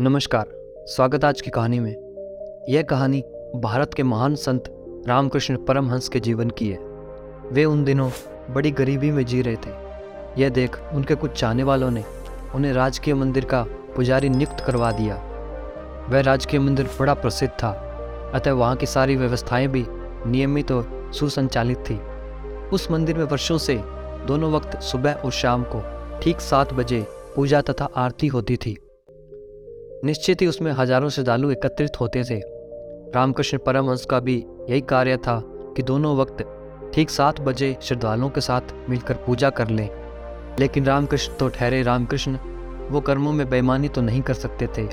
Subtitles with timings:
[0.00, 0.44] नमस्कार,
[0.86, 1.92] स्वागत आज की कहानी में।
[2.68, 3.20] यह कहानी
[3.56, 4.64] भारत के महान संत
[5.08, 6.78] रामकृष्ण परमहंस के जीवन की है।
[7.52, 8.10] वे उन दिनों
[8.50, 9.70] बड़ी गरीबी में जी रहे थे।
[10.42, 12.04] यह देख उनके कुछ चाहने वालों ने
[12.54, 13.62] उन्हें राजकीय मंदिर का
[13.96, 15.14] पुजारी नियुक्त करवा दिया।
[16.10, 17.70] वह राजकीय मंदिर बड़ा प्रसिद्ध था,
[18.34, 19.86] अतः वहाँ की सारी व्यवस्थाएँ भी
[20.26, 22.00] नियमित और सुसंचालित थी।
[22.68, 23.80] उस मंदिर में वर्षों से
[24.26, 25.82] दोनों वक्त सुबह और शाम को
[26.20, 27.06] ठीक सात बजे
[27.36, 28.89] पूजा तथा आरती होती थी।
[30.04, 32.38] निश्चित ही उसमें हज़ारों श्रद्धालु एकत्रित होते थे।
[33.14, 34.36] रामकृष्ण परमहंस का भी
[34.68, 35.40] यही कार्य था
[35.76, 36.42] कि दोनों वक्त
[36.94, 39.88] ठीक सात बजे श्रद्धालुओं के साथ मिलकर पूजा कर लें।
[40.58, 42.38] लेकिन रामकृष्ण तो ठहरे रामकृष्ण,
[42.90, 44.86] वो कर्मों में बेईमानी तो नहीं कर सकते थे।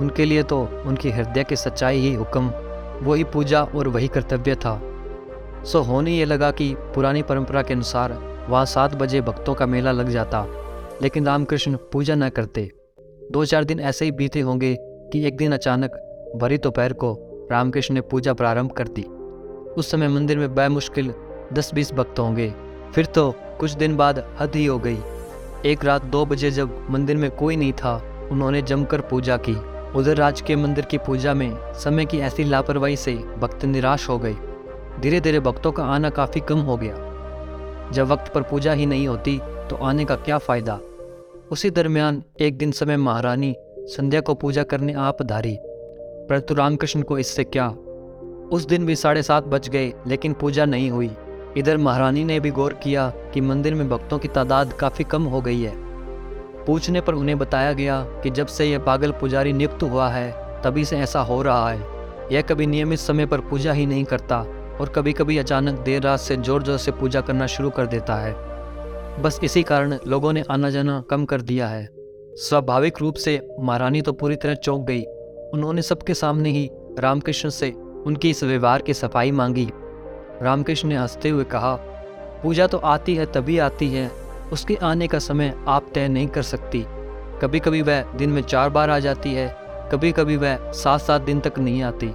[0.00, 2.52] उनके लिए तो उनकी हृदय की सच्चाई ही हुक्म
[3.02, 4.80] वही पूजा और वही कर्तव्य था।
[5.64, 8.12] सो होने ये लगा कि पुरानी परंपरा के अनुसार
[8.48, 10.46] वहाँ सात बजे भक्तों का मेला लग जाता,
[11.02, 12.70] लेकिन रामकृष्ण पूजा न करते।
[13.30, 14.76] दो चार दिन ऐसे ही बीते होंगे
[15.12, 15.90] कि एक दिन अचानक
[16.36, 17.12] भरी दोपहर को
[17.50, 19.02] रामकृष्ण ने पूजा प्रारंभ कर दी।
[19.72, 21.12] उस समय मंदिर में बेमुश्किल
[21.52, 22.52] दस बीस भक्त होंगे।
[22.94, 24.98] फिर तो कुछ दिन बाद हद ही हो गई।
[25.66, 29.56] एक रात दो बजे जब मंदिर में कोई नहीं था, उन्होंने जमकर पूजा की।
[29.98, 34.18] उधर राज के मंदिर की पूजा में समय की ऐसी लापरवाही से भक्त निराश हो
[34.18, 34.36] गए।
[35.00, 39.08] धीरे धीरे भक्तों का आना काफ़ी कम हो गया। जब वक्त पर पूजा ही नहीं
[39.08, 40.78] होती तो आने का क्या फ़ायदा?
[41.52, 47.18] उसी दरमियान एक दिन समय महारानी संध्या को पूजा करने आप धारी। परंतु रामकृष्ण को
[47.18, 47.68] इससे क्या?
[48.52, 51.10] उस दिन भी साढ़े सात बज गए, लेकिन पूजा नहीं हुई।
[51.56, 55.40] इधर महारानी ने भी गौर किया कि मंदिर में भक्तों की तादाद काफ़ी कम हो
[55.40, 55.72] गई है।
[56.64, 60.84] पूछने पर उन्हें बताया गया कि जब से यह पागल पुजारी नियुक्त हुआ है, तभी
[60.84, 61.80] से ऐसा हो रहा है।
[62.32, 64.38] यह कभी नियमित समय पर पूजा ही नहीं करता
[64.80, 68.14] और कभी कभी अचानक देर रात से ज़ोर ज़ोर से पूजा करना शुरू कर देता
[68.14, 68.51] है।
[69.20, 71.88] बस इसी कारण लोगों ने आना जाना कम कर दिया है।
[72.34, 75.02] स्वाभाविक रूप से महारानी तो पूरी तरह चौंक गई।
[75.54, 77.70] उन्होंने सबके सामने ही रामकृष्ण से
[78.06, 79.68] उनकी इस व्यवहार की सफ़ाई मांगी।
[80.42, 81.74] रामकृष्ण ने हँसते हुए कहा,
[82.42, 84.10] पूजा तो आती है, तभी आती है।
[84.52, 86.84] उसके आने का समय आप तय नहीं कर सकती।
[87.42, 89.56] कभी कभी वह दिन में चार बार आ जाती है
[89.92, 92.06] कभी कभी वह सात सात दिन तक नहीं आती।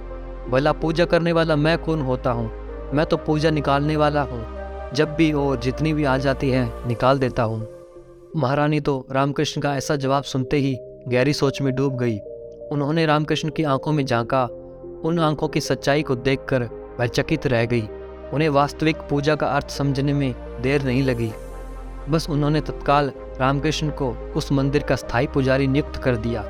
[0.50, 2.50] भला पूजा करने वाला मैं कौन होता हूँ?
[2.94, 4.57] मैं तो पूजा निकालने वाला हूँ।
[4.94, 7.68] जब भी और जितनी भी आ जाती है, निकाल देता हूँ।
[8.36, 10.76] महारानी तो रामकृष्ण का ऐसा जवाब सुनते ही
[11.08, 12.18] गहरी सोच में डूब गई।
[12.72, 14.44] उन्होंने रामकृष्ण की आँखों में झांका।
[15.04, 16.62] उन आँखों की सच्चाई को देखकर
[17.00, 17.88] वह चकित रह गई।
[18.32, 21.32] उन्हें वास्तविक पूजा का अर्थ समझने में देर नहीं लगी।
[22.08, 26.44] बस उन्होंने तत्काल रामकृष्ण को उस मंदिर का स्थायी पुजारी नियुक्त कर दिया।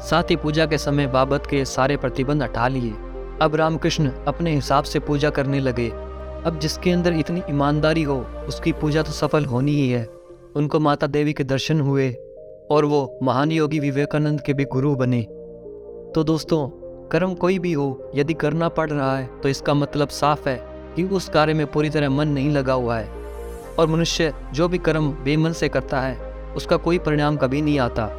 [0.00, 2.90] साथ ही पूजा के समय बाबत के सारे प्रतिबंध हटा लिए।
[3.42, 6.03] अब रामकृष्ण अपने हिसाब से पूजा करने लगे।
[6.46, 8.16] अब जिसके अंदर इतनी ईमानदारी हो,
[8.48, 10.04] उसकी पूजा तो सफल होनी ही है।
[10.56, 12.10] उनको माता देवी के दर्शन हुए,
[12.70, 15.22] और वो महान योगी विवेकानंद के भी गुरु बने।
[16.14, 16.68] तो दोस्तों,
[17.08, 20.56] कर्म कोई भी हो, यदि करना पड़ रहा है तो इसका मतलब साफ़ है
[20.96, 23.08] कि उस कार्य में पूरी तरह मन नहीं लगा हुआ है।
[23.78, 26.16] और मनुष्य जो भी कर्म बेमन से करता है,
[26.56, 28.10] उसका कोई परिणाम कभी नहीं आता।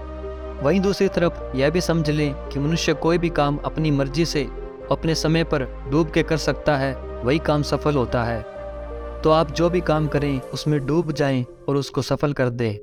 [0.64, 4.47] वहीं दूसरी तरफ़ यह भी समझ लें कि मनुष्य कोई भी काम अपनी मर्ज़ी से
[4.91, 8.41] अपने समय पर डूब के कर सकता है, वही काम सफल होता है।
[9.22, 12.73] तो आप जो भी काम करें, उसमें डूब जाएँ और उसको सफल कर दें।